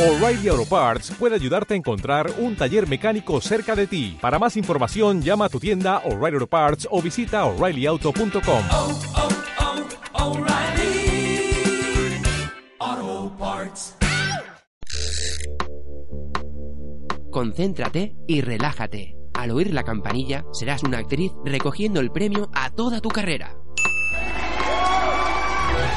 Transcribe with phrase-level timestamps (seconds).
[0.00, 4.16] O'Reilly Auto Parts puede ayudarte a encontrar un taller mecánico cerca de ti.
[4.18, 8.64] Para más información, llama a tu tienda O'Reilly Auto Parts o visita oreillyauto.com.
[8.72, 8.98] oh,
[12.80, 13.98] oh, Parts.
[17.30, 19.16] Concéntrate y relájate.
[19.34, 23.54] Al oír la campanilla, serás una actriz recogiendo el premio a toda tu carrera.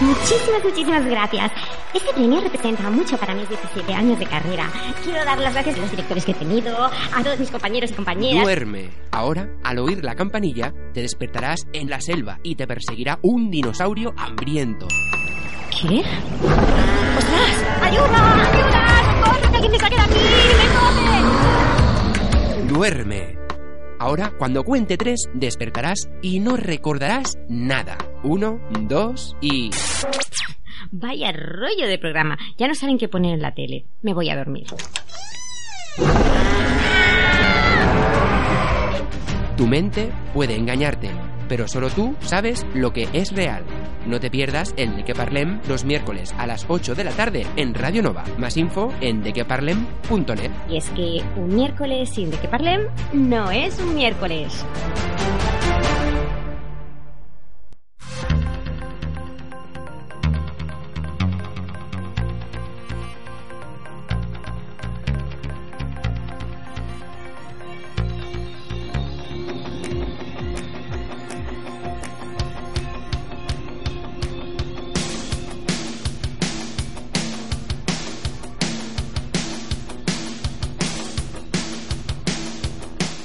[0.01, 1.51] Muchísimas, muchísimas gracias.
[1.93, 4.67] Este premio representa mucho para mis 17 años de carrera.
[5.03, 7.93] Quiero dar las gracias a los directores que he tenido, a todos mis compañeros y
[7.93, 8.43] compañeras.
[8.43, 8.89] Duerme.
[9.11, 14.13] Ahora, al oír la campanilla, te despertarás en la selva y te perseguirá un dinosaurio
[14.17, 14.87] hambriento.
[15.69, 15.99] ¿Qué?
[17.17, 17.63] ¡Ostras!
[17.81, 18.51] ¡Ayuda!
[18.51, 19.23] ¡Ayuda!
[19.23, 19.51] ¡Socorro!
[19.51, 20.19] ¡Que alguien me saque de aquí!
[20.57, 20.65] ¡Me
[22.63, 22.73] come!
[22.73, 23.37] Duerme.
[23.99, 27.97] Ahora, cuando cuente tres, despertarás y no recordarás nada.
[28.23, 29.69] Uno, dos y...
[30.91, 32.37] Vaya rollo de programa.
[32.57, 33.85] Ya no saben qué poner en la tele.
[34.01, 34.67] Me voy a dormir.
[39.57, 41.11] Tu mente puede engañarte,
[41.47, 43.63] pero solo tú sabes lo que es real.
[44.05, 47.45] No te pierdas el De Que Parlem los miércoles a las 8 de la tarde
[47.55, 48.23] en Radio Nova.
[48.37, 50.51] Más info en dequeparlem.net.
[50.69, 54.65] Y es que un miércoles sin de que parlem no es un miércoles.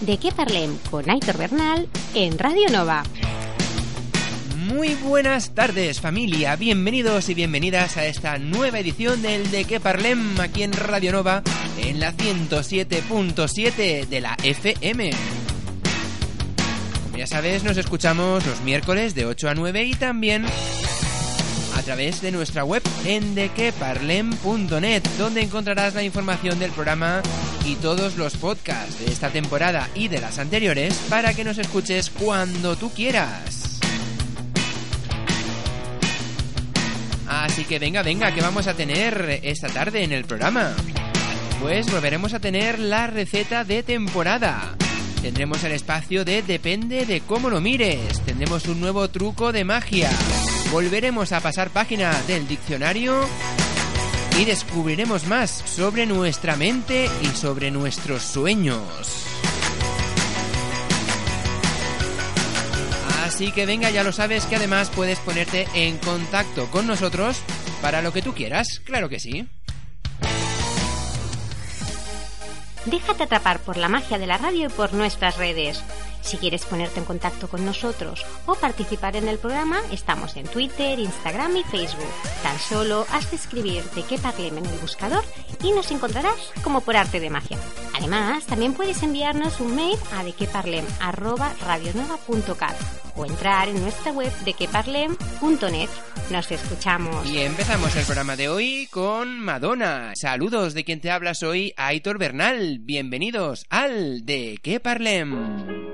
[0.09, 3.03] De qué parlem con Aitor Bernal en Radio Nova.
[4.57, 10.41] Muy buenas tardes familia, bienvenidos y bienvenidas a esta nueva edición del De Que Parlem
[10.41, 11.43] aquí en Radio Nova
[11.77, 15.11] en la 107.7 de la FM.
[17.05, 20.47] Como ya sabes, nos escuchamos los miércoles de 8 a 9 y también
[21.77, 27.21] a través de nuestra web en dequeparlem.net, donde encontrarás la información del programa
[27.65, 32.11] y todos los podcasts de esta temporada y de las anteriores para que nos escuches
[32.11, 33.81] cuando tú quieras.
[37.29, 40.75] Así que venga, venga, que vamos a tener esta tarde en el programa?
[41.61, 44.75] Pues volveremos a tener la receta de temporada.
[45.21, 48.21] Tendremos el espacio de Depende de cómo lo mires.
[48.25, 50.11] Tendremos un nuevo truco de magia.
[50.71, 53.27] Volveremos a pasar página del diccionario
[54.39, 59.25] y descubriremos más sobre nuestra mente y sobre nuestros sueños.
[63.25, 67.41] Así que venga, ya lo sabes que además puedes ponerte en contacto con nosotros
[67.83, 69.49] para lo que tú quieras, claro que sí.
[72.87, 75.83] Déjate atrapar por la magia de la radio y por nuestras redes.
[76.29, 80.99] Si quieres ponerte en contacto con nosotros o participar en el programa, estamos en Twitter,
[80.99, 82.05] Instagram y Facebook.
[82.43, 85.25] Tan solo has de escribir de qué parlem en el buscador
[85.65, 87.57] y nos encontrarás como por arte de magia.
[87.97, 92.77] Además, también puedes enviarnos un mail a dequeparlem@radionova.cat
[93.17, 95.89] o entrar en nuestra web dequeparlem.net.
[96.29, 97.27] Nos escuchamos.
[97.27, 100.13] Y empezamos el programa de hoy con Madonna.
[100.15, 102.81] Saludos de quien te habla soy Aitor Bernal.
[102.81, 105.88] Bienvenidos al De qué parlem.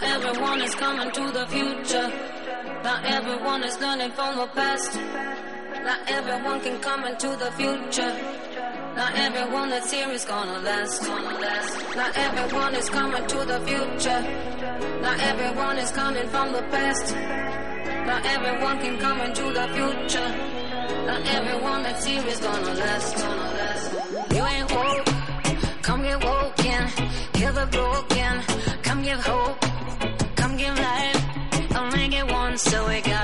[0.00, 2.08] Now everyone is coming to the future.
[2.82, 4.94] Now everyone is learning from the past.
[4.94, 8.12] Now everyone can come into the future.
[8.96, 11.02] Now everyone that's here is gonna last.
[11.02, 14.20] Now everyone is coming to the future.
[15.02, 17.14] Now everyone is coming from the past.
[17.14, 20.28] Now everyone can come into the future.
[21.06, 23.18] Now everyone that's here is gonna last.
[24.34, 25.06] You ain't woke,
[25.82, 26.88] come get woken.
[27.34, 28.40] Hear the broken,
[28.82, 29.69] come give hope,
[32.60, 33.19] so we gotta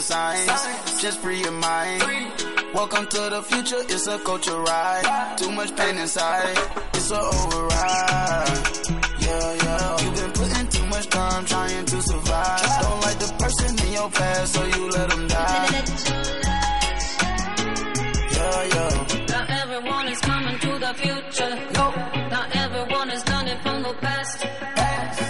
[0.00, 2.02] the signs, just free your mind.
[2.72, 5.36] Welcome to the future, it's a culture ride.
[5.36, 6.56] Too much pain inside,
[6.94, 8.48] it's a override.
[9.20, 10.00] Yeah, yeah.
[10.00, 12.82] You've been putting too much time trying to survive.
[12.82, 15.68] Don't like the person in your past, so you let them die.
[18.36, 18.92] Yeah, yeah.
[19.34, 21.52] Not everyone is coming to the future.
[21.74, 21.86] No.
[22.34, 24.46] Not everyone is learning from the past.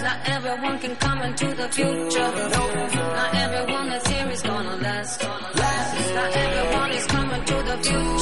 [0.01, 2.31] Not everyone can come into the future.
[2.55, 2.63] No.
[3.19, 3.70] Not everyone that's here is
[5.19, 6.13] last.
[6.15, 8.20] Not everyone is coming to the future.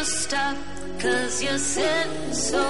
[0.00, 0.56] To stop,
[0.98, 2.64] cause you said so.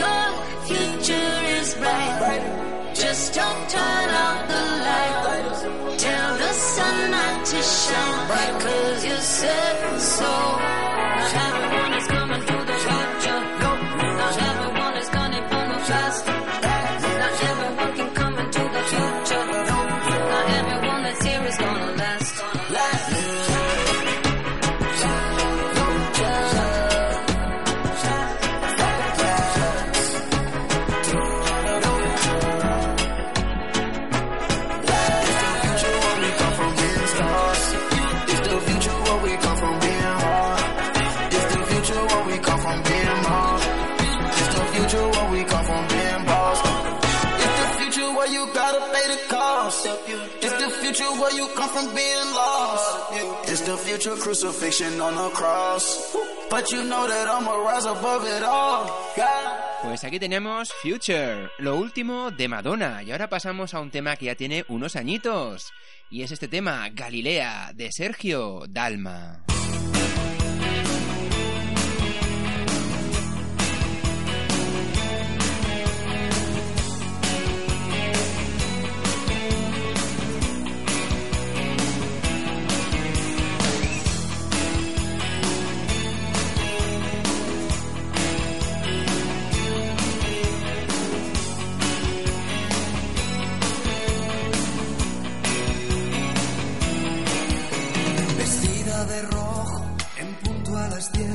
[0.00, 0.26] Your
[0.68, 2.92] future is bright.
[2.94, 5.98] Just don't turn out the light.
[5.98, 11.69] Tell the sun not to shine, cause you said so.
[59.82, 63.02] Pues aquí tenemos Future, lo último de Madonna.
[63.04, 65.70] Y ahora pasamos a un tema que ya tiene unos añitos.
[66.10, 69.44] Y es este tema, Galilea, de Sergio Dalma.
[101.00, 101.28] Las 10,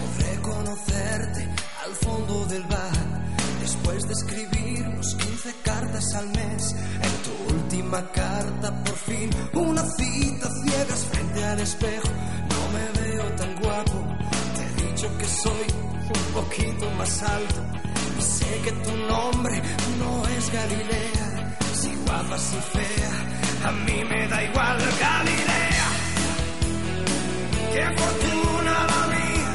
[0.00, 1.48] podré conocerte
[1.82, 3.22] al fondo del bar.
[3.60, 6.74] Después de escribirnos 15 cartas al mes,
[7.08, 12.08] en tu última carta por fin una cita ciegas frente al espejo.
[12.52, 13.98] No me veo tan guapo,
[14.56, 15.66] te he dicho que soy
[16.18, 17.60] un poquito más alto.
[18.18, 19.62] Y sé que tu nombre
[20.00, 25.51] no es Galilea, si guapa, si fea, a mí me da igual Galilea.
[27.72, 29.50] ¡Qué fortuna la mía!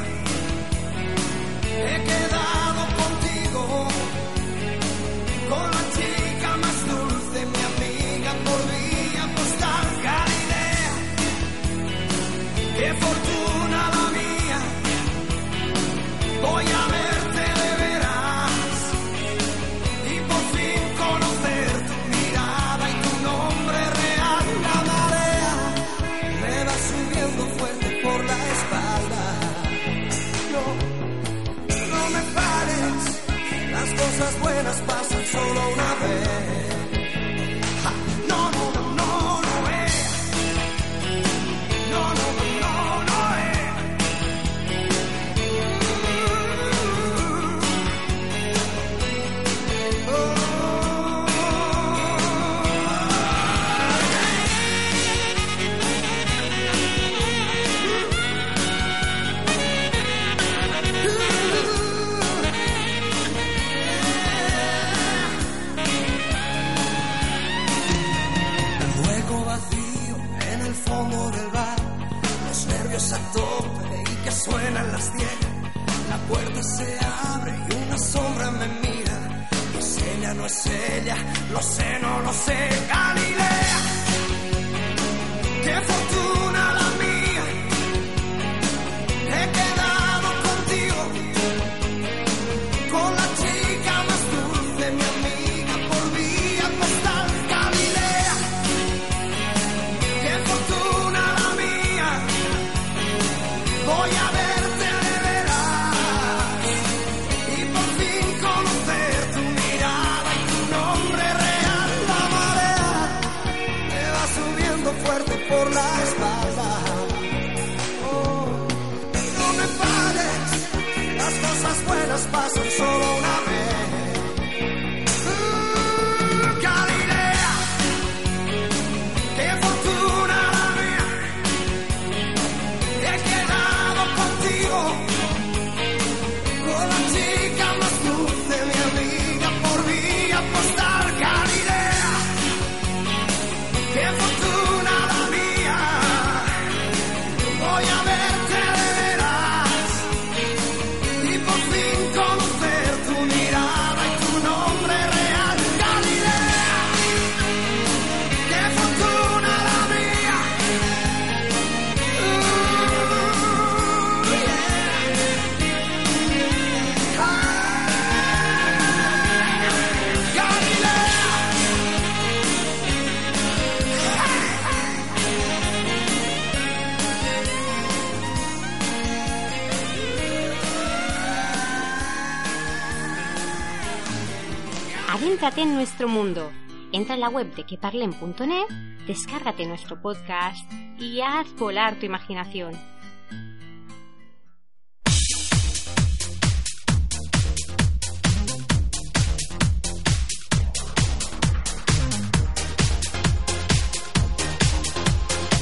[185.56, 186.52] En nuestro mundo.
[186.92, 188.66] Entra en la web de queparlen.net,
[189.06, 192.74] descárgate nuestro podcast y haz volar tu imaginación.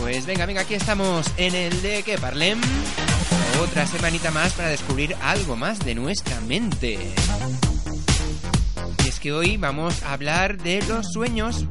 [0.01, 2.61] Pues venga, venga, aquí estamos en el de que parlem.
[3.63, 7.15] Otra semanita más para descubrir algo más de nuestra mente.
[9.17, 11.65] Es que hoy vamos a hablar de los sueños.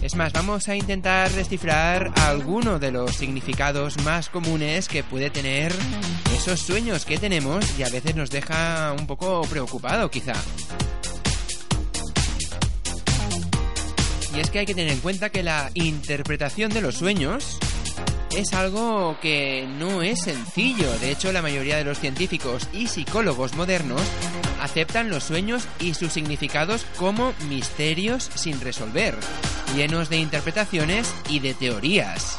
[0.00, 5.70] Es más, vamos a intentar descifrar alguno de los significados más comunes que puede tener
[6.34, 10.32] esos sueños que tenemos y a veces nos deja un poco preocupado quizá.
[14.34, 17.58] Y es que hay que tener en cuenta que la interpretación de los sueños
[18.34, 20.90] es algo que no es sencillo.
[21.00, 24.00] De hecho, la mayoría de los científicos y psicólogos modernos
[24.60, 29.16] aceptan los sueños y sus significados como misterios sin resolver,
[29.74, 32.36] llenos de interpretaciones y de teorías.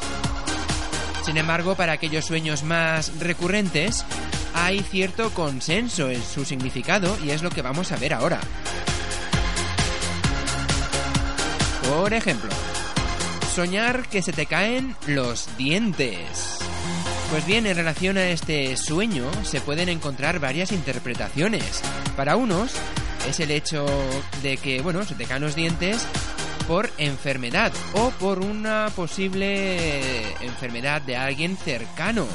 [1.24, 4.04] Sin embargo, para aquellos sueños más recurrentes,
[4.54, 8.40] hay cierto consenso en su significado y es lo que vamos a ver ahora.
[11.88, 12.50] Por ejemplo,
[13.54, 16.59] soñar que se te caen los dientes.
[17.30, 21.80] Pues bien, en relación a este sueño se pueden encontrar varias interpretaciones.
[22.16, 22.72] Para unos
[23.28, 23.86] es el hecho
[24.42, 26.04] de que, bueno, se te caen los dientes
[26.66, 32.26] por enfermedad o por una posible enfermedad de alguien cercano.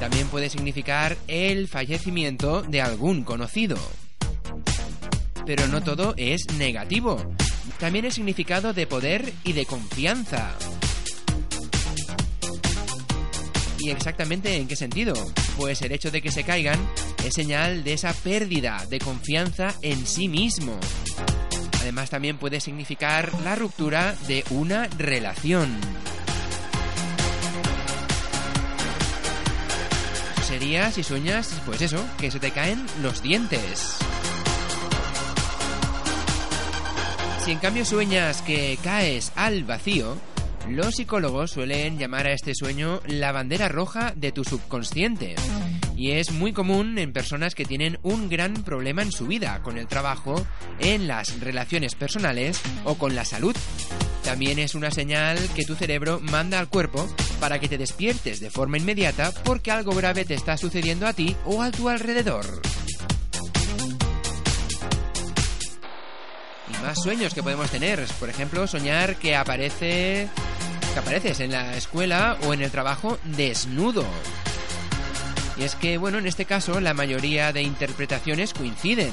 [0.00, 3.76] También puede significar el fallecimiento de algún conocido.
[5.44, 7.22] Pero no todo es negativo.
[7.78, 10.56] También el significado de poder y de confianza.
[13.82, 15.14] ¿Y exactamente en qué sentido?
[15.56, 16.78] Pues el hecho de que se caigan
[17.24, 20.78] es señal de esa pérdida de confianza en sí mismo.
[21.80, 25.78] Además también puede significar la ruptura de una relación.
[30.42, 33.96] Sería si sueñas, pues eso, que se te caen los dientes.
[37.44, 40.18] Si en cambio sueñas que caes al vacío,
[40.68, 45.34] los psicólogos suelen llamar a este sueño la bandera roja de tu subconsciente.
[45.96, 49.78] Y es muy común en personas que tienen un gran problema en su vida, con
[49.78, 50.46] el trabajo,
[50.78, 53.54] en las relaciones personales o con la salud.
[54.24, 57.06] También es una señal que tu cerebro manda al cuerpo
[57.40, 61.36] para que te despiertes de forma inmediata porque algo grave te está sucediendo a ti
[61.44, 62.46] o a tu alrededor.
[66.82, 68.04] Más sueños que podemos tener.
[68.18, 70.28] Por ejemplo, soñar que aparece.
[70.92, 74.04] que apareces en la escuela o en el trabajo desnudo.
[75.56, 79.12] Y es que, bueno, en este caso la mayoría de interpretaciones coinciden.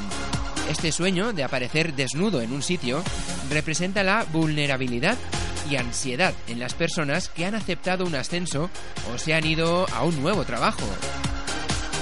[0.70, 3.04] Este sueño de aparecer desnudo en un sitio
[3.50, 5.18] representa la vulnerabilidad
[5.70, 8.70] y ansiedad en las personas que han aceptado un ascenso
[9.14, 10.84] o se han ido a un nuevo trabajo.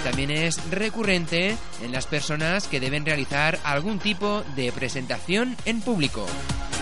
[0.05, 6.27] También es recurrente en las personas que deben realizar algún tipo de presentación en público.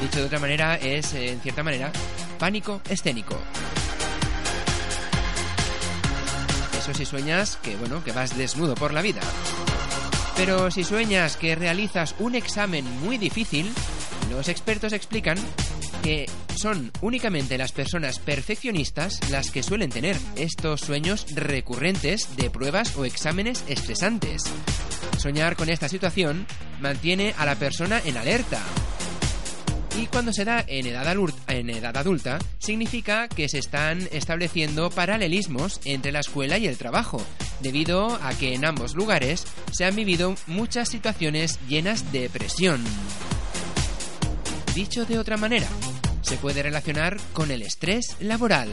[0.01, 1.93] Dicho de otra manera, es, en cierta manera,
[2.37, 3.37] pánico escénico.
[6.77, 9.21] Eso si sueñas que, bueno, que vas desnudo por la vida.
[10.35, 13.71] Pero si sueñas que realizas un examen muy difícil,
[14.31, 15.37] los expertos explican
[16.03, 22.95] que son únicamente las personas perfeccionistas las que suelen tener estos sueños recurrentes de pruebas
[22.97, 24.43] o exámenes estresantes.
[25.17, 26.45] Soñar con esta situación
[26.81, 28.61] mantiene a la persona en alerta.
[29.97, 31.15] Y cuando se da en edad,
[31.47, 37.23] en edad adulta, significa que se están estableciendo paralelismos entre la escuela y el trabajo,
[37.61, 42.83] debido a que en ambos lugares se han vivido muchas situaciones llenas de presión.
[44.73, 45.67] Dicho de otra manera,
[46.33, 48.67] se puede relacionar con el estrés laboral.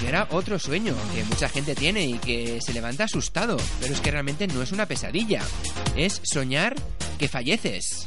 [0.00, 4.00] Y ahora otro sueño que mucha gente tiene y que se levanta asustado, pero es
[4.00, 5.42] que realmente no es una pesadilla,
[5.96, 6.76] es soñar
[7.18, 8.06] que falleces.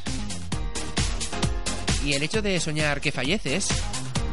[2.06, 3.68] Y el hecho de soñar que falleces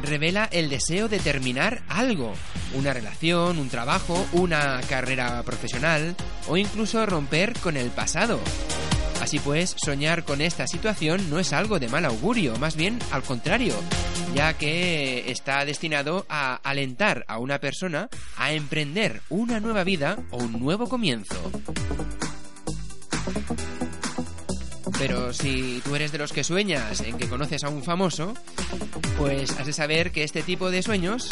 [0.03, 2.35] revela el deseo de terminar algo,
[2.75, 6.17] una relación, un trabajo, una carrera profesional
[6.49, 8.41] o incluso romper con el pasado.
[9.21, 13.23] Así pues, soñar con esta situación no es algo de mal augurio, más bien al
[13.23, 13.75] contrario,
[14.35, 20.39] ya que está destinado a alentar a una persona a emprender una nueva vida o
[20.39, 21.37] un nuevo comienzo.
[25.01, 28.35] Pero si tú eres de los que sueñas en que conoces a un famoso,
[29.17, 31.29] pues has de saber que este tipo de sueños,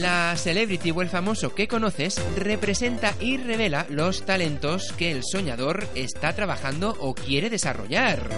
[0.00, 5.88] la celebrity o el famoso que conoces representa y revela los talentos que el soñador
[5.94, 8.28] está trabajando o quiere desarrollar.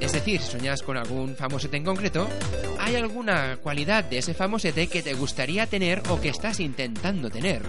[0.00, 2.28] Es decir, si sueñas con algún famosete en concreto,
[2.78, 7.62] hay alguna cualidad de ese famosete que te gustaría tener o que estás intentando tener.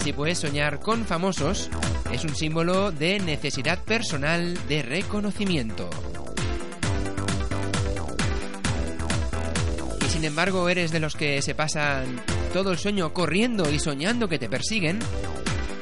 [0.00, 1.68] Así pues, soñar con famosos
[2.10, 5.90] es un símbolo de necesidad personal de reconocimiento.
[10.00, 12.18] Y sin embargo eres de los que se pasan
[12.54, 15.00] todo el sueño corriendo y soñando que te persiguen,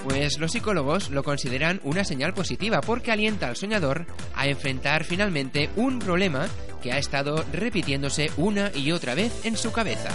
[0.02, 4.04] pues los psicólogos lo consideran una señal positiva porque alienta al soñador
[4.34, 6.48] a enfrentar finalmente un problema
[6.82, 10.10] que ha estado repitiéndose una y otra vez en su cabeza.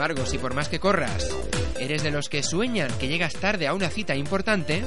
[0.00, 1.28] Embargo, si por más que corras,
[1.78, 4.82] eres de los que sueñan que llegas tarde a una cita importante,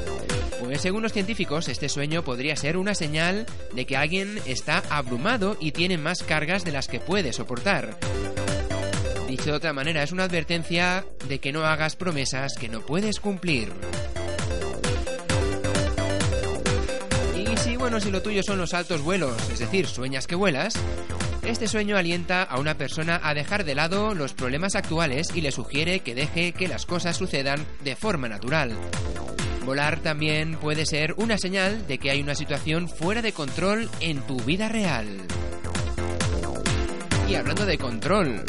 [0.59, 3.45] pues según los científicos, este sueño podría ser una señal
[3.75, 7.95] de que alguien está abrumado y tiene más cargas de las que puede soportar.
[9.27, 13.19] Dicho de otra manera, es una advertencia de que no hagas promesas que no puedes
[13.19, 13.71] cumplir.
[17.37, 20.73] Y si, bueno, si lo tuyo son los altos vuelos, es decir, sueñas que vuelas,
[21.45, 25.51] este sueño alienta a una persona a dejar de lado los problemas actuales y le
[25.51, 28.77] sugiere que deje que las cosas sucedan de forma natural.
[29.65, 34.21] Volar también puede ser una señal de que hay una situación fuera de control en
[34.21, 35.07] tu vida real.
[37.29, 38.43] Y hablando de control,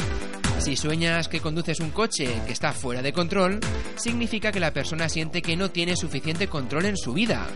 [0.59, 3.61] si sueñas que conduces un coche que está fuera de control,
[3.97, 7.47] significa que la persona siente que no tiene suficiente control en su vida.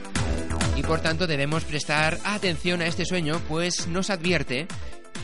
[0.77, 4.69] Y por tanto debemos prestar atención a este sueño, pues nos advierte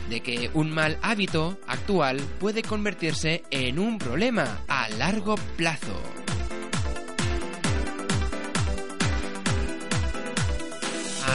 [0.09, 6.01] de que un mal hábito actual puede convertirse en un problema a largo plazo.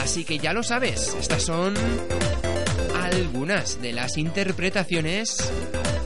[0.02, 1.74] Así que ya lo sabes, estas son
[2.94, 5.36] algunas de las interpretaciones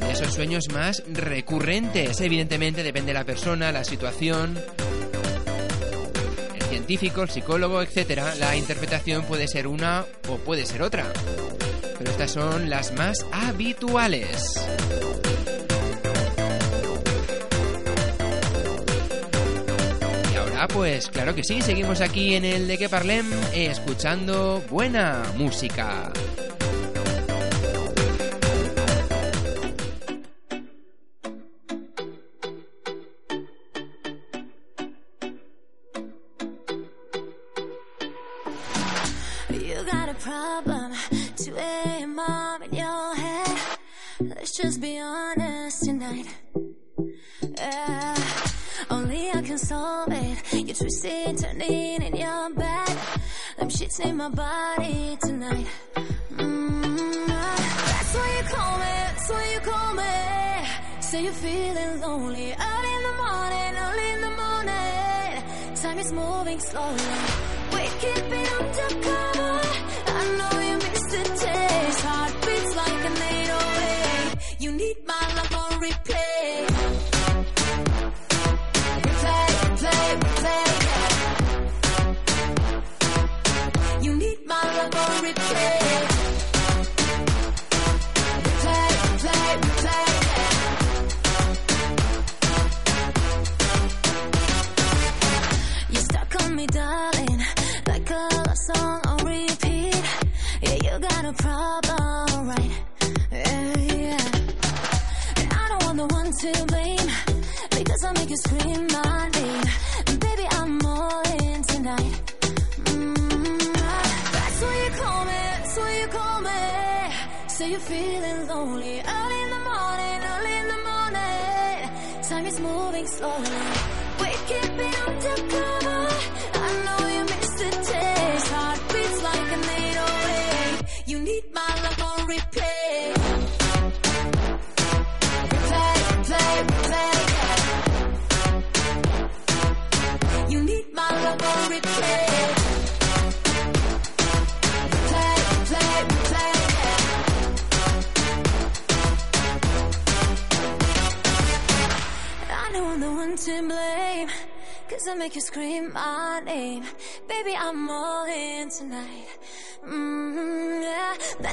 [0.01, 2.21] de esos sueños más recurrentes.
[2.21, 4.59] Evidentemente depende de la persona, la situación,
[6.55, 8.21] el científico, el psicólogo, etc.
[8.39, 11.07] La interpretación puede ser una o puede ser otra.
[12.05, 14.61] Pero estas son las más habituales.
[20.31, 25.23] Y ahora pues claro que sí, seguimos aquí en el de que parlem escuchando buena
[25.39, 26.13] música.
[54.25, 55.67] My body tonight.
[56.37, 61.01] Mm, that's why you call me, that's why you call me.
[61.01, 65.77] Say you're feeling lonely, out in the morning, early in the morning.
[65.77, 67.44] Time is moving slowly.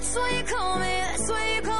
[0.02, 1.71] That's why you call me, that's why you call me.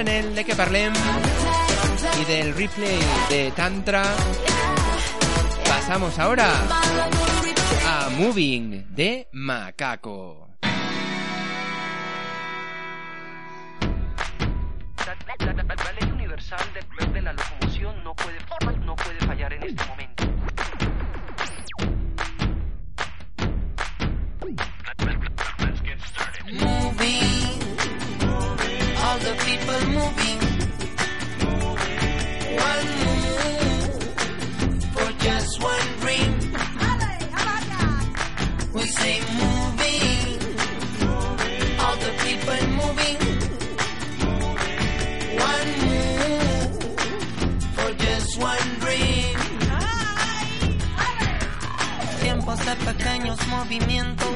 [0.00, 0.92] En el de que parlem
[2.20, 4.02] y del replay de Tantra.
[5.68, 6.50] Pasamos ahora
[7.86, 10.48] a Moving de Macaco.
[15.06, 16.60] La, ley universal
[17.12, 18.38] de la locomoción no puede,
[18.84, 20.09] no puede fallar en este momento.
[52.94, 54.28] Pequeños movimientos,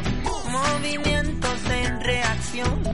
[0.51, 2.94] movimientos en reacción.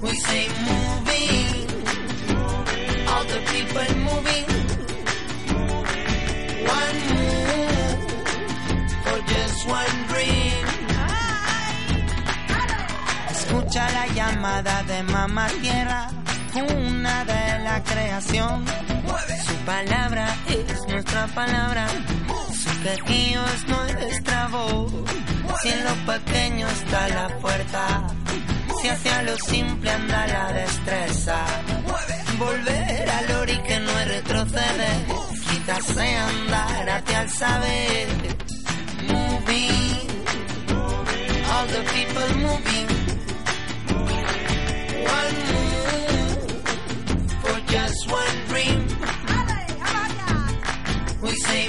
[0.00, 1.68] We say moving,
[3.08, 4.46] all the people moving.
[6.78, 8.00] One move
[9.04, 10.66] for just one dream.
[13.30, 16.10] Escucha la llamada de mamá tierra,
[16.54, 18.64] una de la creación.
[19.46, 21.88] Su palabra es nuestra palabra,
[22.52, 24.92] su quejío es nuestra voz.
[25.60, 28.06] Si en lo pequeño está la fuerza,
[28.80, 31.44] si hacia lo simple anda la destreza.
[32.38, 35.06] Volver al ori que no es retroceder,
[36.16, 38.08] andar hacia el saber.
[39.08, 40.08] Moving,
[41.52, 42.88] all the people moving.
[45.18, 46.52] One move
[47.42, 48.80] for just one dream.
[51.22, 51.68] We say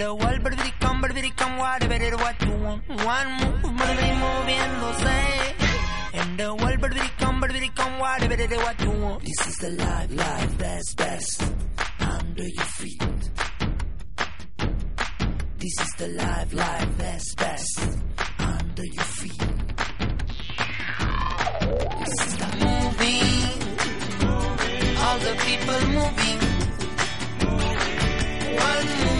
[0.00, 2.82] the world, but it come, but it come, whatever it what you want.
[2.88, 5.18] One move, por mí moviéndose.
[6.14, 9.22] And the world, but it come, but it come, whatever it what you want.
[9.22, 11.52] This is the life, life, best, best.
[12.00, 13.02] Under your feet.
[15.58, 17.78] This is the life, life, best, best.
[18.38, 19.42] Under your feet.
[22.00, 23.58] This is the moving.
[25.04, 26.40] All the people moving.
[28.68, 29.19] One move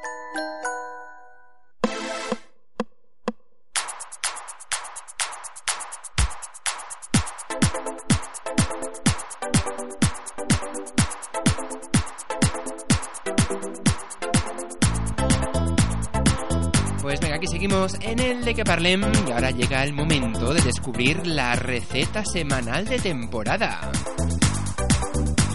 [17.81, 22.85] En el de que parlem y ahora llega el momento de descubrir la receta semanal
[22.85, 23.91] de temporada.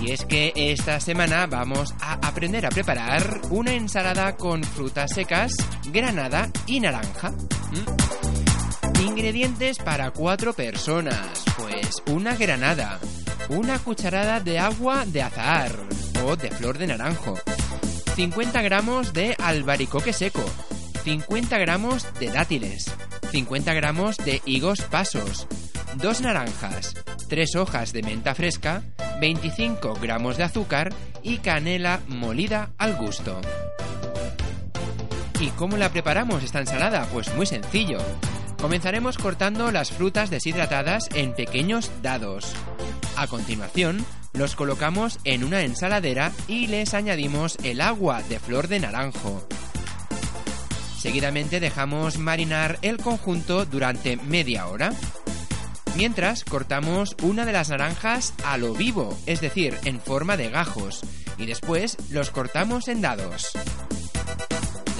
[0.03, 5.53] Y es que esta semana vamos a aprender a preparar una ensalada con frutas secas,
[5.93, 7.31] granada y naranja.
[7.31, 9.03] ¿Mm?
[9.03, 11.45] Ingredientes para cuatro personas.
[11.57, 12.99] Pues una granada,
[13.51, 15.77] una cucharada de agua de azahar
[16.25, 17.39] o de flor de naranjo,
[18.17, 20.45] 50 gramos de albaricoque seco,
[21.07, 22.93] 50 gramos de dátiles,
[23.31, 25.47] 50 gramos de higos pasos,
[26.03, 26.95] dos naranjas,
[27.29, 28.83] tres hojas de menta fresca,
[29.21, 30.93] 25 gramos de azúcar
[31.23, 33.41] y canela molida al gusto.
[35.39, 37.07] ¿Y cómo la preparamos esta ensalada?
[37.13, 37.99] Pues muy sencillo.
[38.61, 42.53] Comenzaremos cortando las frutas deshidratadas en pequeños dados.
[43.17, 48.81] A continuación, los colocamos en una ensaladera y les añadimos el agua de flor de
[48.81, 49.47] naranjo.
[50.99, 54.93] Seguidamente dejamos marinar el conjunto durante media hora.
[55.97, 61.01] Mientras cortamos una de las naranjas a lo vivo, es decir, en forma de gajos,
[61.39, 63.51] y después los cortamos en dados.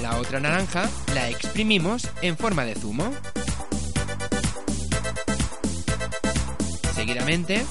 [0.01, 3.11] La otra naranja la exprimimos en forma de zumo.
[6.95, 7.65] Seguidamente,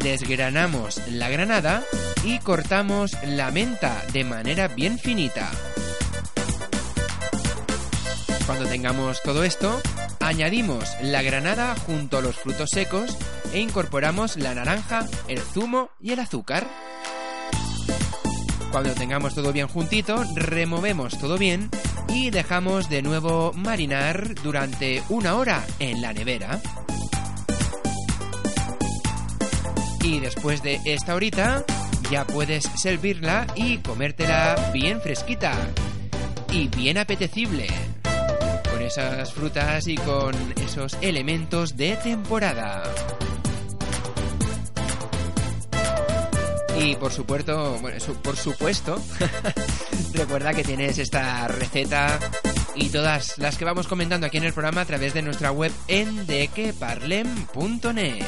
[0.00, 1.82] desgranamos la granada
[2.24, 5.50] y cortamos la menta de manera bien finita.
[8.46, 9.82] Cuando tengamos todo esto,
[10.20, 13.18] añadimos la granada junto a los frutos secos
[13.52, 16.64] e incorporamos la naranja, el zumo y el azúcar.
[18.70, 21.70] Cuando tengamos todo bien juntito, removemos todo bien
[22.08, 26.60] y dejamos de nuevo marinar durante una hora en la nevera.
[30.04, 31.64] Y después de esta horita,
[32.12, 35.52] ya puedes servirla y comértela bien fresquita
[36.52, 37.66] y bien apetecible.
[38.86, 40.32] Esas frutas y con
[40.64, 42.84] esos elementos de temporada.
[46.78, 49.02] Y por supuesto, bueno, por supuesto,
[50.14, 52.20] recuerda que tienes esta receta
[52.76, 55.72] y todas las que vamos comentando aquí en el programa a través de nuestra web
[55.88, 58.24] en dequeparlem.net.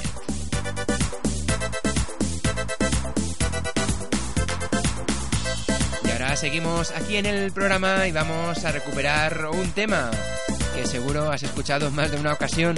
[6.04, 10.10] Y ahora seguimos aquí en el programa y vamos a recuperar un tema
[10.78, 12.76] que seguro has escuchado más de una ocasión.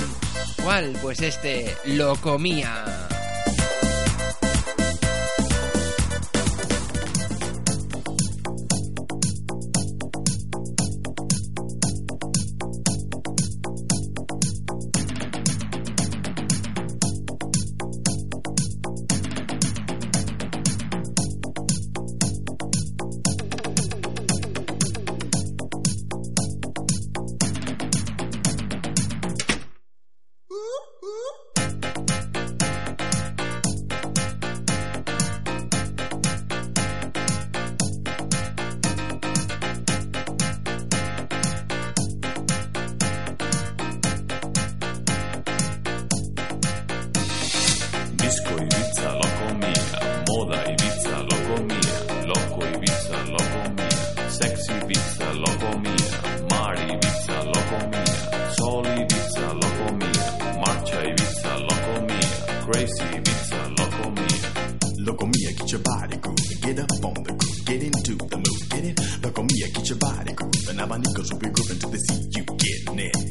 [0.62, 0.96] ¿Cuál?
[1.02, 3.09] Pues este, lo comía.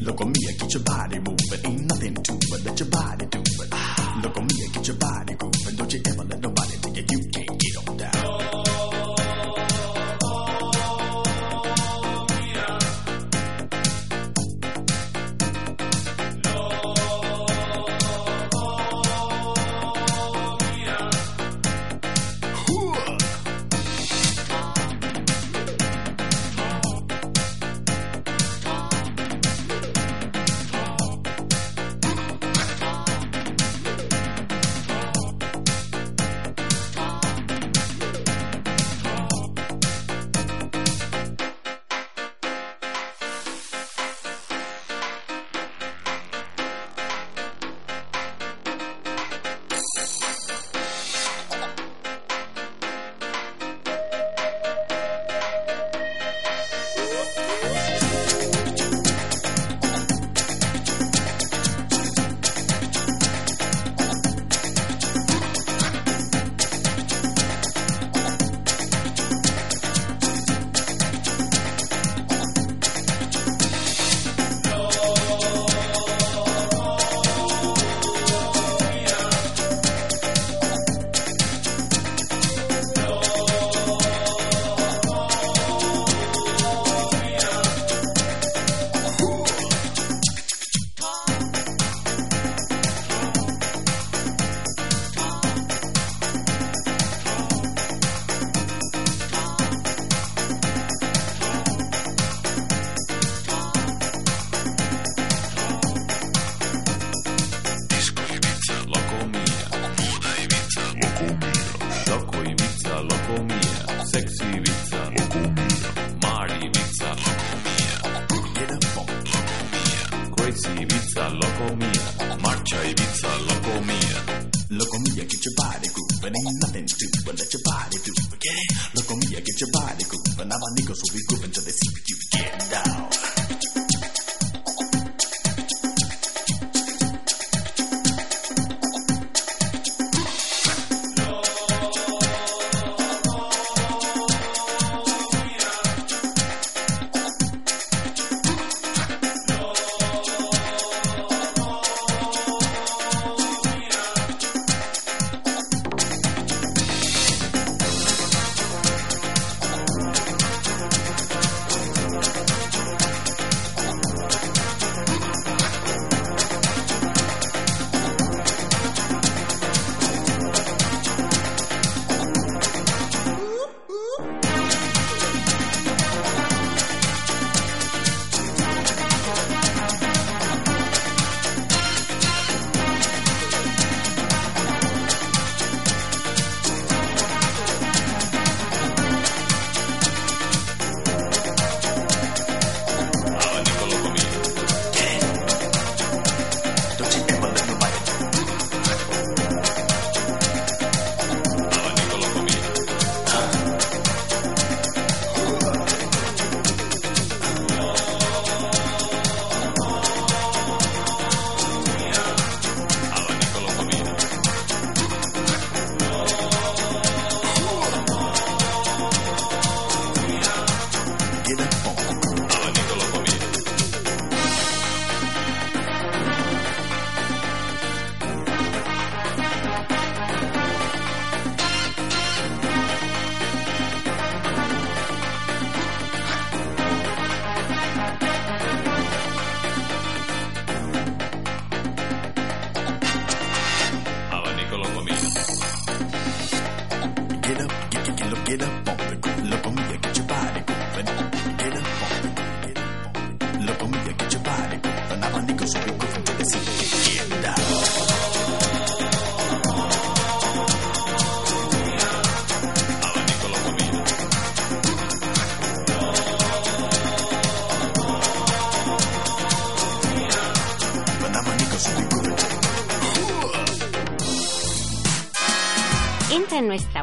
[0.10, 0.12] It?
[0.12, 1.66] Loco mia, get your body moving.
[1.66, 2.66] Ain't nothing to it.
[2.66, 3.79] Let your body do it.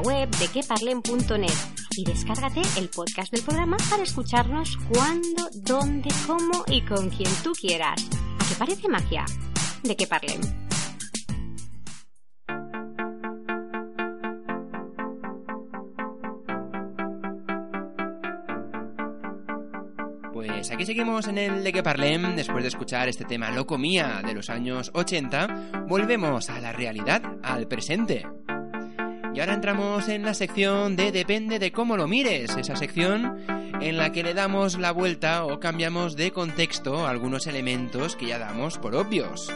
[0.06, 1.50] Web de queparlen.net
[1.96, 7.50] y descárgate el podcast del programa para escucharnos cuando, dónde, cómo y con quien tú
[7.52, 8.08] quieras.
[8.38, 9.24] ¿A qué parece magia?
[9.82, 10.40] De que parlen.
[20.32, 22.36] Pues aquí seguimos en el de que parlem.
[22.36, 27.22] Después de escuchar este tema loco mía de los años 80, volvemos a la realidad,
[27.42, 28.24] al presente.
[29.46, 33.44] Ahora entramos en la sección de Depende de cómo lo mires, esa sección
[33.80, 38.40] en la que le damos la vuelta o cambiamos de contexto algunos elementos que ya
[38.40, 39.48] damos por obvios.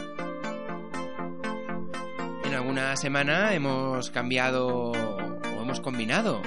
[2.45, 6.41] En alguna semana hemos cambiado o hemos combinado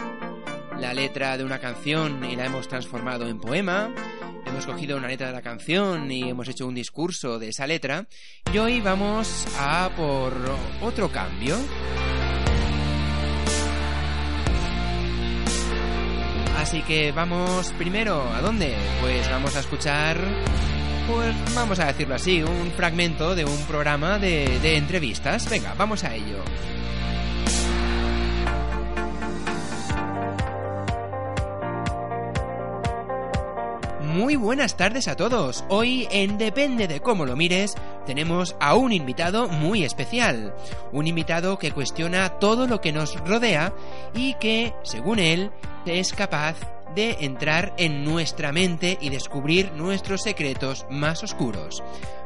[0.80, 3.94] la letra de una canción y la hemos transformado en poema.
[4.46, 8.06] Hemos cogido una letra de la canción y hemos hecho un discurso de esa letra.
[8.50, 10.32] Y hoy vamos a por
[10.80, 11.58] otro cambio.
[16.64, 18.74] Así que vamos primero, ¿a dónde?
[19.02, 20.16] Pues vamos a escuchar,
[21.06, 25.46] pues vamos a decirlo así, un fragmento de un programa de, de entrevistas.
[25.50, 26.38] Venga, vamos a ello.
[34.14, 35.64] Muy buenas tardes a todos.
[35.68, 37.74] Hoy en Depende de cómo lo mires,
[38.06, 40.54] tenemos a un invitado muy especial.
[40.92, 43.74] Un invitado que cuestiona todo lo que nos rodea
[44.14, 45.50] y que, según él,
[45.84, 46.54] es capaz
[46.94, 51.82] de entrar en nuestra mente y descubrir nuestros secretos más oscuros.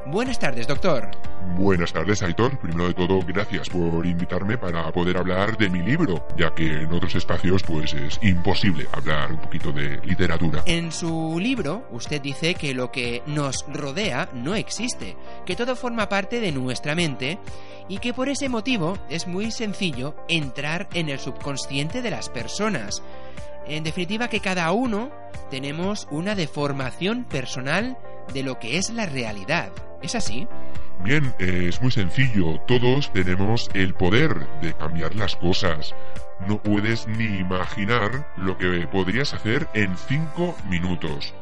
[0.07, 1.11] Buenas tardes, doctor.
[1.57, 2.59] Buenas tardes, Aitor.
[2.59, 6.93] Primero de todo, gracias por invitarme para poder hablar de mi libro, ya que en
[6.93, 10.63] otros espacios pues es imposible hablar un poquito de literatura.
[10.67, 16.09] En su libro, usted dice que lo que nos rodea no existe, que todo forma
[16.09, 17.39] parte de nuestra mente
[17.89, 23.03] y que por ese motivo es muy sencillo entrar en el subconsciente de las personas.
[23.69, 25.11] En definitiva, que cada uno
[25.51, 27.99] tenemos una deformación personal
[28.33, 29.71] de lo que es la realidad.
[30.03, 30.47] ¿Es así?
[31.05, 32.61] Bien, es muy sencillo.
[32.67, 35.95] Todos tenemos el poder de cambiar las cosas.
[36.47, 41.35] No puedes ni imaginar lo que podrías hacer en 5 minutos.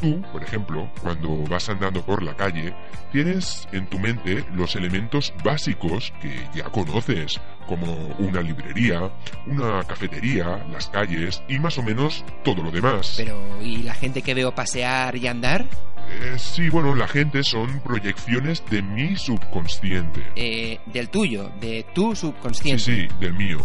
[0.00, 2.74] Tú, por ejemplo, cuando vas andando por la calle,
[3.12, 9.10] tienes en tu mente los elementos básicos que ya conoces, como una librería,
[9.46, 13.14] una cafetería, las calles y más o menos todo lo demás.
[13.16, 15.66] Pero, ¿y la gente que veo pasear y andar?
[16.08, 20.22] Eh, sí, bueno, la gente son proyecciones de mi subconsciente.
[20.34, 22.82] Eh, del tuyo, de tu subconsciente.
[22.82, 23.58] Sí, sí, del mío.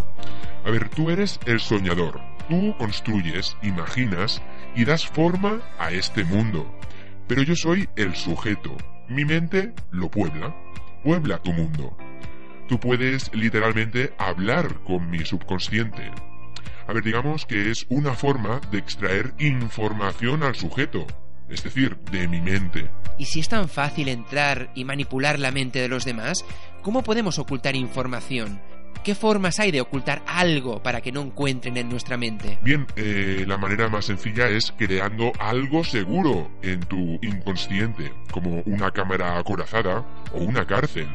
[0.66, 2.20] A ver, tú eres el soñador.
[2.50, 4.42] Tú construyes, imaginas
[4.76, 6.71] y das forma a este mundo.
[7.28, 8.76] Pero yo soy el sujeto.
[9.09, 10.55] Mi mente lo puebla.
[11.03, 11.97] Puebla tu mundo.
[12.67, 16.11] Tú puedes literalmente hablar con mi subconsciente.
[16.88, 21.05] A ver, digamos que es una forma de extraer información al sujeto,
[21.49, 22.89] es decir, de mi mente.
[23.17, 26.45] Y si es tan fácil entrar y manipular la mente de los demás,
[26.82, 28.59] ¿cómo podemos ocultar información?
[29.06, 32.58] ¿Qué formas hay de ocultar algo para que no encuentren en nuestra mente?
[32.64, 38.89] Bien, eh, la manera más sencilla es creando algo seguro en tu inconsciente, como una
[38.89, 40.03] cámara acorazada
[40.34, 41.08] o una cárcel.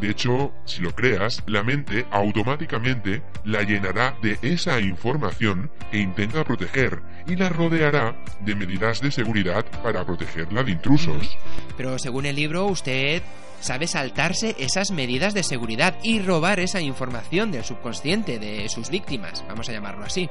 [0.00, 6.42] De hecho, si lo creas, la mente automáticamente la llenará de esa información que intenta
[6.42, 11.38] proteger y la rodeará de medidas de seguridad para protegerla de intrusos.
[11.76, 13.22] Pero según el libro, usted
[13.62, 19.44] sabe saltarse esas medidas de seguridad y robar esa información del subconsciente de sus víctimas,
[19.48, 20.28] vamos a llamarlo así.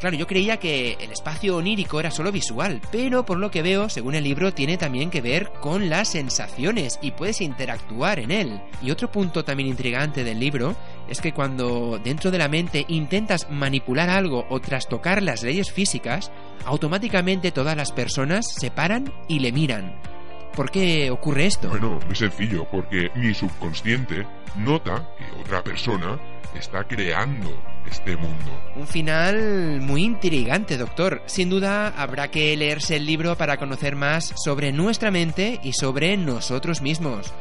[0.00, 3.88] Claro, yo creía que el espacio onírico era solo visual, pero por lo que veo,
[3.88, 8.60] según el libro, tiene también que ver con las sensaciones y puedes interactuar en él.
[8.82, 10.76] Y otro punto también intrigante del libro
[11.08, 16.30] es que cuando dentro de la mente intentas manipular algo o trastocar las leyes físicas,
[16.66, 20.15] automáticamente todas las personas se paran y le miran.
[20.56, 21.68] ¿Por qué ocurre esto?
[21.68, 24.26] Bueno, muy sencillo, porque mi subconsciente
[24.56, 26.18] nota que otra persona
[26.54, 27.52] está creando
[27.86, 28.58] este mundo.
[28.74, 31.22] Un final muy intrigante, doctor.
[31.26, 36.16] Sin duda habrá que leerse el libro para conocer más sobre nuestra mente y sobre
[36.16, 37.34] nosotros mismos.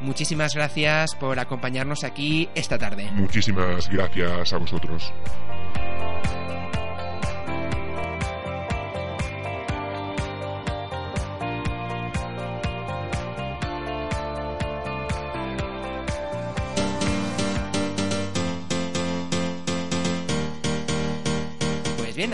[0.00, 3.08] Muchísimas gracias por acompañarnos aquí esta tarde.
[3.12, 5.12] Muchísimas gracias a vosotros.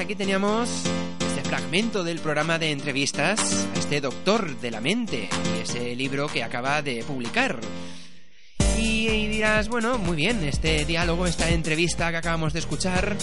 [0.03, 0.69] Aquí teníamos
[1.29, 6.27] este fragmento del programa de entrevistas a este doctor de la mente y ese libro
[6.27, 7.61] que acaba de publicar.
[8.77, 13.17] Y, dirás, bueno, muy bien, este diálogo, esta entrevista que acabamos de escuchar,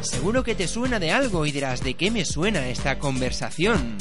[0.00, 3.96] seguro que te suena de algo y dirás, ¿de qué me suena esta conversación?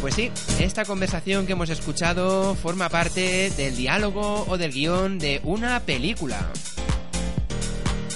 [0.00, 5.42] Pues sí, esta conversación que hemos escuchado forma parte del diálogo o del guion de
[5.44, 6.50] una película.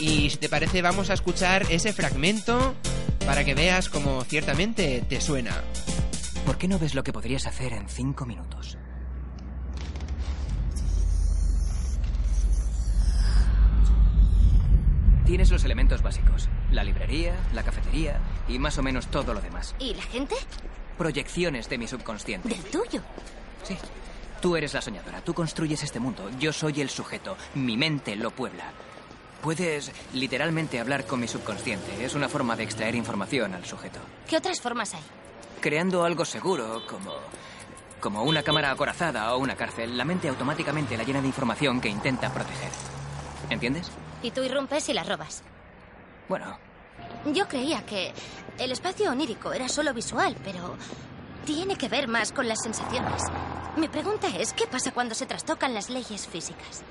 [0.01, 2.75] Y si te parece vamos a escuchar ese fragmento
[3.27, 5.63] para que veas cómo ciertamente te suena.
[6.47, 8.79] ¿Por qué no ves lo que podrías hacer en cinco minutos?
[15.27, 16.49] Tienes los elementos básicos.
[16.71, 18.19] La librería, la cafetería
[18.49, 19.75] y más o menos todo lo demás.
[19.79, 20.37] ¿Y la gente?
[20.97, 22.49] Proyecciones de mi subconsciente.
[22.49, 23.03] ¿Del tuyo?
[23.63, 23.77] Sí.
[24.41, 28.31] Tú eres la soñadora, tú construyes este mundo, yo soy el sujeto, mi mente lo
[28.31, 28.73] puebla.
[29.43, 34.01] Puedes literalmente hablar con mi subconsciente, es una forma de extraer información al sujeto.
[34.29, 35.03] ¿Qué otras formas hay?
[35.61, 37.13] Creando algo seguro, como,
[38.01, 41.89] como una cámara acorazada o una cárcel, la mente automáticamente la llena de información que
[41.89, 42.71] intenta proteger.
[43.49, 43.91] ¿Entiendes?
[44.23, 45.43] Y tú irrumpes y la robas.
[46.29, 46.59] Bueno,
[47.33, 48.13] Yo creía que
[48.59, 50.77] el espacio onírico era solo visual, pero
[51.47, 53.23] tiene que ver más con las sensaciones.
[53.77, 56.83] Mi pregunta es, ¿qué pasa cuando se trastocan las leyes físicas?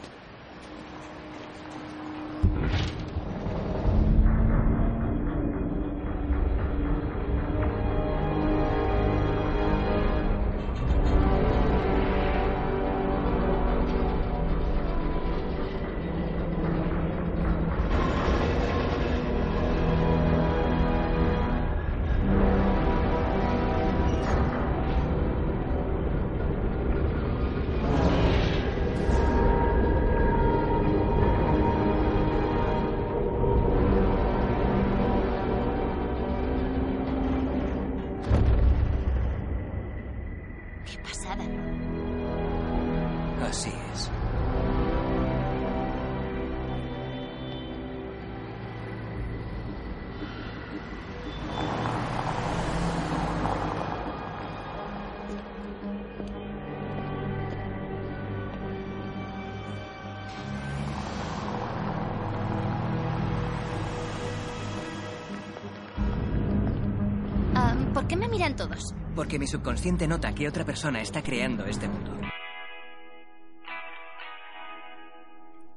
[68.57, 68.93] Todos?
[69.15, 72.19] Porque mi subconsciente nota que otra persona está creando este mundo.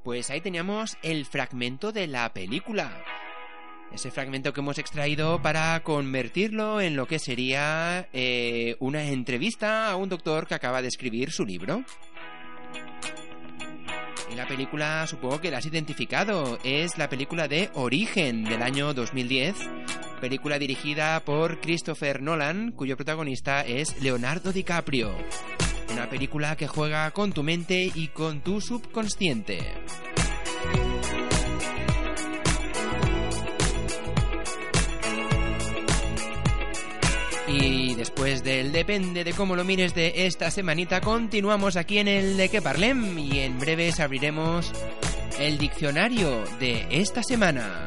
[0.02, 3.04] Pues ahí teníamos el fragmento de la película.
[3.92, 9.96] Ese fragmento que hemos extraído para convertirlo en lo que sería eh, una entrevista a
[9.96, 11.84] un doctor que acaba de escribir su libro.
[14.32, 16.58] Y la película supongo que la has identificado.
[16.64, 19.56] Es la película de Origen del año 2010.
[20.20, 25.10] Película dirigida por Christopher Nolan, cuyo protagonista es Leonardo DiCaprio.
[25.90, 29.60] Una película que juega con tu mente y con tu subconsciente.
[37.48, 42.36] Y después del depende de cómo lo mires de esta semanita, continuamos aquí en el
[42.36, 44.70] de que parlem y en breves abriremos
[45.38, 47.86] el diccionario de esta semana.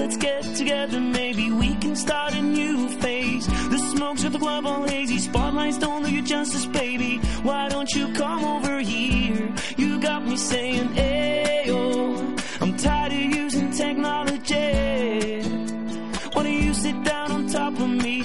[0.00, 3.46] Let's get together, maybe we can start a new phase.
[3.46, 5.18] The smokes at the club all hazy.
[5.18, 7.18] Spotlights don't do you justice, baby.
[7.42, 9.52] Why don't you come over here?
[9.76, 12.62] You got me saying, Ayo.
[12.62, 15.42] I'm tired of using technology.
[16.32, 18.22] Why don't you sit down on top of me?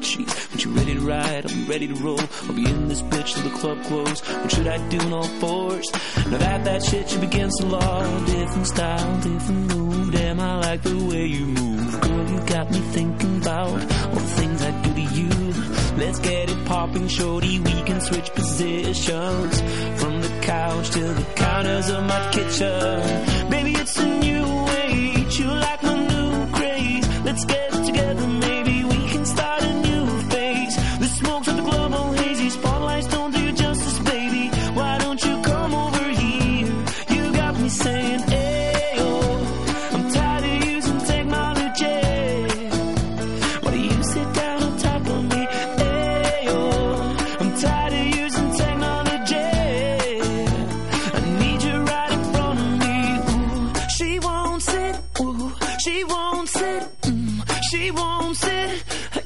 [0.00, 0.50] Sheets.
[0.50, 2.20] When you ready to ride, I'll be ready to roll.
[2.20, 4.20] I'll be in this bitch till the club close.
[4.20, 5.90] What should I do in all fours?
[6.30, 8.24] Now that that shit should begin the law.
[8.26, 10.12] Different style, different move.
[10.12, 12.00] Damn, I like the way you move.
[12.00, 15.28] Girl, you got me thinking about all the things I do to you.
[15.96, 17.60] Let's get it popping, shorty.
[17.60, 19.60] We can switch positions
[20.00, 23.50] from the couch to the counters of my kitchen.
[23.50, 23.61] Baby,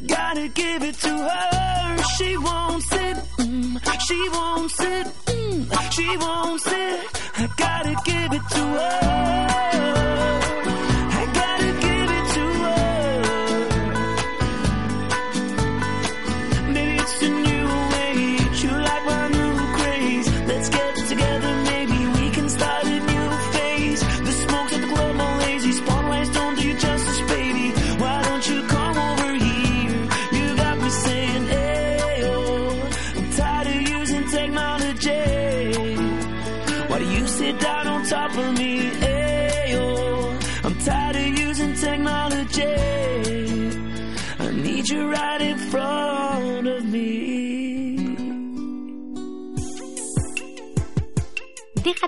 [0.07, 2.03] gotta give it to her.
[2.17, 3.17] She won't sit.
[3.39, 5.07] Mm, she won't sit.
[5.27, 7.01] Mm, she won't sit.
[7.39, 10.46] I gotta give it to her.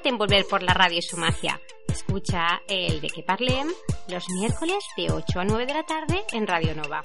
[0.09, 1.61] Déjate envolver por la radio y su magia.
[1.87, 3.69] Escucha el de que parlem
[4.09, 7.03] los miércoles de 8 a 9 de la tarde en Radio Nova.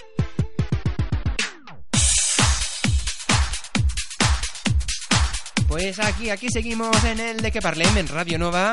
[5.67, 8.71] Pues aquí, aquí seguimos en el de que parlem en Radio Nova.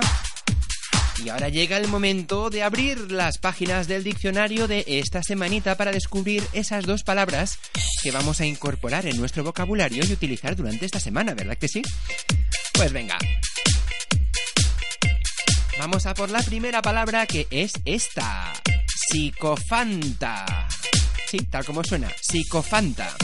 [1.25, 5.91] Y ahora llega el momento de abrir las páginas del diccionario de esta semanita para
[5.91, 7.59] descubrir esas dos palabras
[8.03, 11.83] que vamos a incorporar en nuestro vocabulario y utilizar durante esta semana, ¿verdad que sí?
[12.75, 13.19] Pues venga.
[15.81, 18.53] Vamos a por la primera palabra que es esta.
[18.87, 20.69] Psicofanta.
[21.27, 22.11] Sí, tal como suena.
[22.21, 23.17] Psicofanta.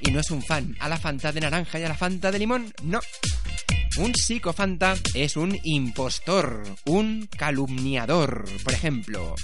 [0.00, 2.38] Y no es un fan a la Fanta de naranja y a la Fanta de
[2.38, 3.00] limón, no.
[3.98, 9.34] Un psicofanta es un impostor, un calumniador, por ejemplo.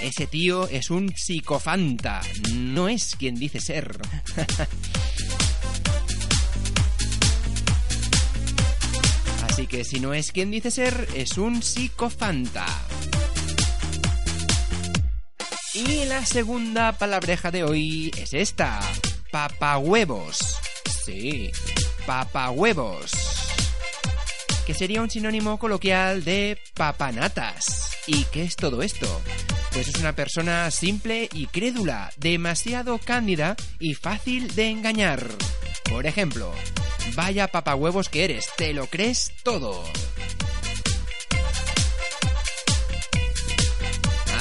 [0.00, 2.20] Ese tío es un psicofanta,
[2.52, 3.96] no es quien dice ser.
[9.56, 12.66] Así que si no es quien dice ser, es un psicofanta.
[15.72, 18.78] Y la segunda palabreja de hoy es esta.
[19.30, 20.58] Papahuevos.
[21.06, 21.50] Sí,
[22.04, 23.12] papahuevos.
[24.66, 27.96] Que sería un sinónimo coloquial de papanatas.
[28.06, 29.22] ¿Y qué es todo esto?
[29.72, 35.26] Pues es una persona simple y crédula, demasiado cándida y fácil de engañar.
[35.88, 36.52] Por ejemplo,
[37.14, 39.84] vaya papahuevos que eres, te lo crees todo.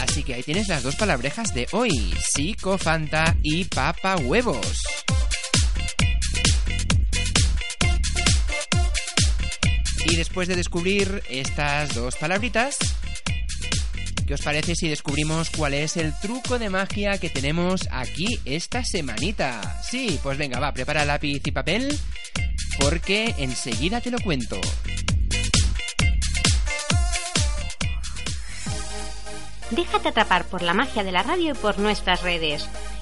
[0.02, 4.84] Así que ahí tienes las dos palabrejas de hoy, psicofanta y papahuevos.
[10.06, 12.78] Y después de descubrir estas dos palabritas,
[14.26, 18.84] ¿qué os parece si descubrimos cuál es el truco de magia que tenemos aquí esta
[18.84, 19.80] semanita?
[19.84, 21.98] Sí, pues venga, va, prepara lápiz y papel,
[22.80, 24.60] porque enseguida te lo cuento.
[29.72, 32.70] Déjate atrapar por la magia de la radio y por nuestras redes.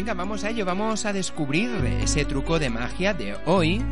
[0.00, 1.68] Venga, vamos a ello, vamos a descubrir
[2.02, 3.82] ese truco de magia de hoy.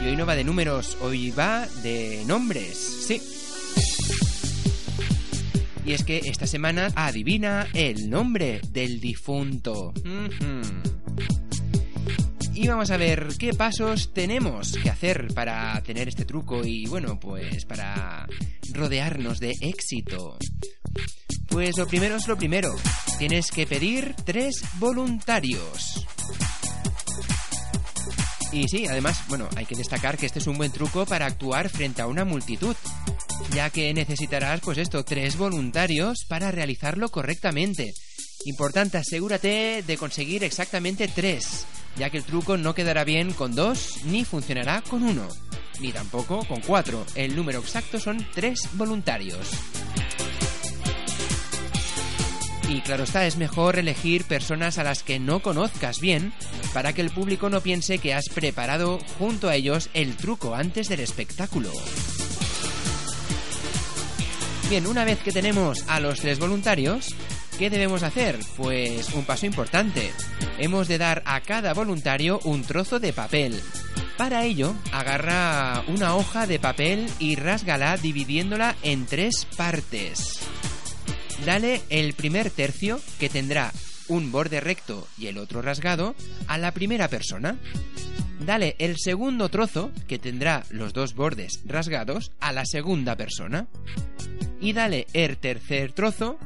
[0.00, 3.20] Y hoy no va de números, hoy va de nombres, sí.
[5.84, 9.92] Y es que esta semana adivina el nombre del difunto.
[12.54, 17.18] Y vamos a ver qué pasos tenemos que hacer para tener este truco y bueno,
[17.18, 18.28] pues para
[18.72, 20.38] rodearnos de éxito.
[21.48, 22.72] Pues lo primero es lo primero.
[23.18, 26.06] Tienes que pedir tres voluntarios.
[28.52, 31.70] Y sí, además, bueno, hay que destacar que este es un buen truco para actuar
[31.70, 32.76] frente a una multitud,
[33.54, 37.94] ya que necesitarás, pues esto, tres voluntarios para realizarlo correctamente.
[38.44, 44.04] Importante, asegúrate de conseguir exactamente tres, ya que el truco no quedará bien con dos
[44.04, 45.26] ni funcionará con uno,
[45.80, 47.04] ni tampoco con cuatro.
[47.14, 49.50] El número exacto son tres voluntarios.
[52.68, 56.32] Y claro está, es mejor elegir personas a las que no conozcas bien
[56.74, 60.88] para que el público no piense que has preparado junto a ellos el truco antes
[60.88, 61.70] del espectáculo.
[64.68, 67.14] Bien, una vez que tenemos a los tres voluntarios,
[67.56, 68.36] ¿qué debemos hacer?
[68.56, 70.12] Pues un paso importante.
[70.58, 73.60] Hemos de dar a cada voluntario un trozo de papel.
[74.16, 80.40] Para ello, agarra una hoja de papel y rásgala dividiéndola en tres partes.
[81.44, 83.72] Dale el primer tercio, que tendrá
[84.08, 86.14] un borde recto y el otro rasgado,
[86.48, 87.58] a la primera persona.
[88.40, 93.68] Dale el segundo trozo, que tendrá los dos bordes rasgados, a la segunda persona.
[94.60, 96.38] Y dale el tercer trozo,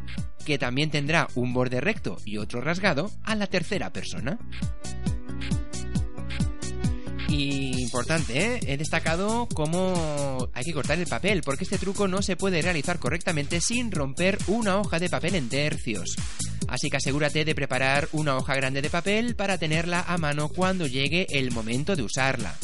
[0.44, 4.38] que también tendrá un borde recto y otro rasgado, a la tercera persona.
[7.30, 8.60] Y importante, ¿eh?
[8.66, 12.98] he destacado cómo hay que cortar el papel, porque este truco no se puede realizar
[12.98, 16.16] correctamente sin romper una hoja de papel en tercios.
[16.66, 20.88] Así que asegúrate de preparar una hoja grande de papel para tenerla a mano cuando
[20.88, 22.56] llegue el momento de usarla.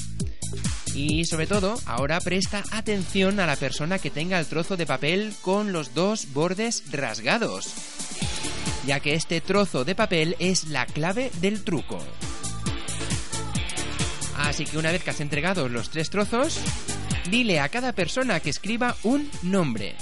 [0.94, 5.32] Y sobre todo, ahora presta atención a la persona que tenga el trozo de papel
[5.42, 7.72] con los dos bordes rasgados,
[8.84, 11.98] ya que este trozo de papel es la clave del truco.
[14.38, 16.60] Así que una vez que has entregado los tres trozos,
[17.30, 19.96] dile a cada persona que escriba un nombre.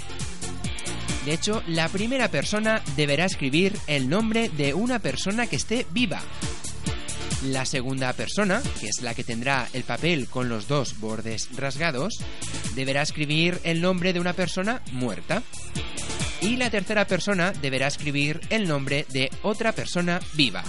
[1.24, 6.20] De hecho, la primera persona deberá escribir el nombre de una persona que esté viva.
[7.45, 12.18] La segunda persona, que es la que tendrá el papel con los dos bordes rasgados,
[12.74, 15.43] deberá escribir el nombre de una persona muerta.
[16.41, 20.62] y la tercera persona deberá escribir el nombre de otra persona viva.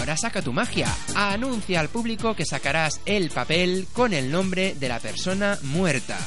[0.00, 0.88] Ahora saca tu magia.
[1.14, 6.18] Anuncia al público que sacarás el papel con el nombre de la persona muerta.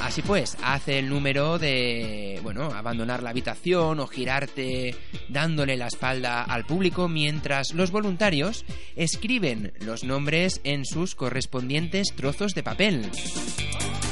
[0.00, 4.96] Así pues, hace el número de, bueno, abandonar la habitación o girarte
[5.28, 8.64] dándole la espalda al público mientras los voluntarios
[8.96, 13.10] escriben los nombres en sus correspondientes trozos de papel.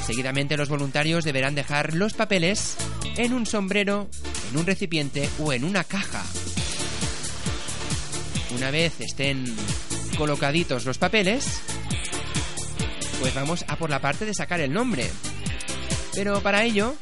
[0.06, 2.76] Seguidamente los voluntarios deberán dejar los papeles
[3.16, 4.08] en un sombrero,
[4.50, 6.22] en un recipiente o en una caja.
[8.54, 9.44] Una vez estén
[10.16, 11.60] colocaditos los papeles,
[13.20, 15.08] pues vamos a por la parte de sacar el nombre.
[16.14, 16.94] Pero para ello,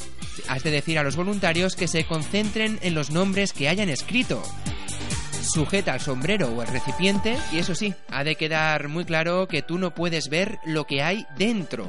[0.48, 4.42] has de decir a los voluntarios que se concentren en los nombres que hayan escrito.
[5.42, 9.62] Sujeta el sombrero o el recipiente y eso sí, ha de quedar muy claro que
[9.62, 11.88] tú no puedes ver lo que hay dentro.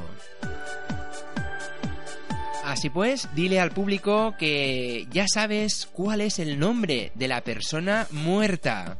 [2.64, 8.06] Así pues, dile al público que ya sabes cuál es el nombre de la persona
[8.12, 8.96] muerta.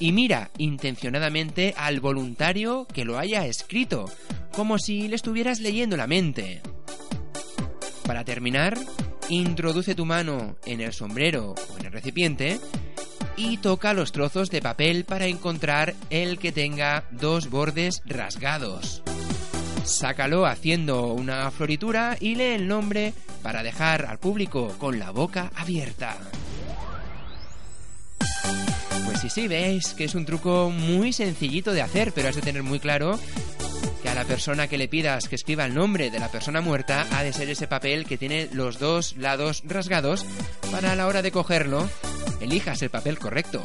[0.00, 4.10] Y mira intencionadamente al voluntario que lo haya escrito,
[4.52, 6.60] como si le estuvieras leyendo la mente.
[8.04, 8.78] Para terminar,
[9.28, 12.58] introduce tu mano en el sombrero o en el recipiente
[13.36, 19.02] y toca los trozos de papel para encontrar el que tenga dos bordes rasgados.
[19.84, 25.50] Sácalo haciendo una floritura y lee el nombre para dejar al público con la boca
[25.54, 26.16] abierta.
[29.04, 32.42] Pues sí, sí, veis que es un truco muy sencillito de hacer, pero has de
[32.42, 33.18] tener muy claro
[34.02, 37.06] que a la persona que le pidas que escriba el nombre de la persona muerta
[37.12, 40.24] ha de ser ese papel que tiene los dos lados rasgados
[40.70, 41.88] para a la hora de cogerlo
[42.40, 43.62] elijas el papel correcto.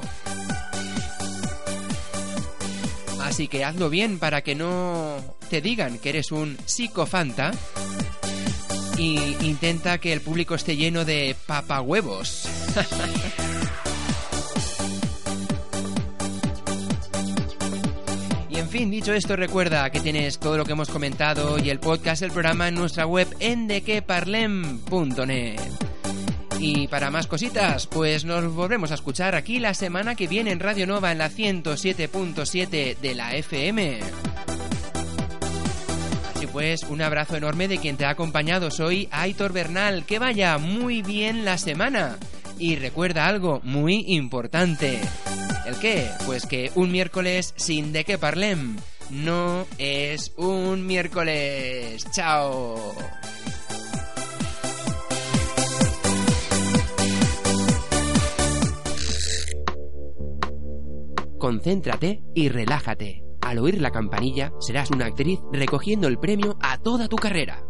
[3.21, 5.17] Así que hazlo bien para que no
[5.49, 7.51] te digan que eres un psicofanta
[8.97, 12.47] y intenta que el público esté lleno de papahuevos.
[18.73, 22.31] fin, dicho esto, recuerda que tienes todo lo que hemos comentado y el podcast del
[22.31, 25.59] programa en nuestra web en dequeparlem.net.
[26.57, 30.59] Y para más cositas, pues nos volvemos a escuchar aquí la semana que viene en
[30.59, 33.99] Radio Nova en la 107.7 de la FM.
[36.35, 38.71] Así pues, un abrazo enorme de quien te ha acompañado.
[38.71, 40.03] Soy Aitor Bernal.
[40.03, 42.17] Que vaya muy bien la semana.
[42.59, 44.99] Y recuerda algo muy importante.
[45.65, 46.09] ¿El qué?
[46.25, 48.77] Pues que un miércoles sin de qué parlem
[49.09, 52.05] no es un miércoles.
[52.11, 52.93] ¡Chao!
[61.39, 63.21] Concéntrate y relájate.
[63.41, 67.65] Al oír la campanilla, serás una actriz recogiendo el premio a toda tu carrera.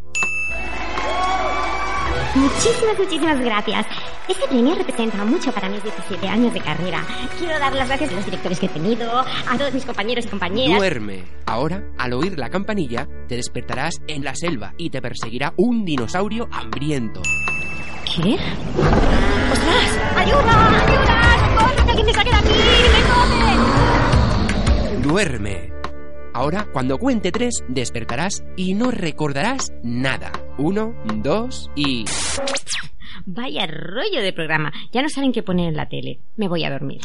[2.36, 3.88] Muchísimas, muchísimas gracias.
[4.28, 7.06] Este premio representa mucho para mis 17 años de carrera.
[7.38, 10.30] Quiero dar las gracias a los directores que he tenido, a todos mis compañeros y
[10.30, 10.78] compañeras.
[10.78, 11.24] Duerme.
[11.46, 16.48] Ahora, al oír la campanilla, te despertarás en la selva y te perseguirá un dinosaurio
[16.52, 17.22] hambriento.
[18.06, 18.36] ¿Qué?
[19.52, 20.00] ¡Ostras!
[20.16, 20.84] ¡Ayuda!
[20.86, 21.22] ¡Ayuda!
[21.40, 21.76] ¡Socorro!
[21.76, 22.50] ¡Que alguien me saque de aquí!
[22.94, 23.02] ¡Me
[24.92, 25.08] come!
[25.08, 25.74] Duerme.
[26.34, 30.32] Ahora, cuando cuente tres, despertarás y no recordarás nada.
[30.58, 32.06] Uno, dos y...
[33.26, 34.72] Vaya rollo de programa.
[34.92, 36.20] Ya no saben qué poner en la tele.
[36.38, 37.02] Me voy a dormir.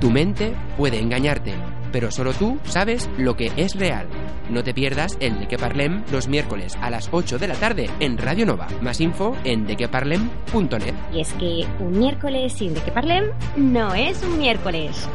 [0.00, 1.54] Tu mente puede engañarte,
[1.92, 4.08] pero solo tú sabes lo que es real.
[4.50, 7.88] No te pierdas el De Que Parlem los miércoles a las 8 de la tarde
[8.00, 8.66] en Radio Nova.
[8.80, 10.94] Más info en dequeparlem.net.
[11.14, 15.08] Y es que un miércoles sin de que parlem no es un miércoles.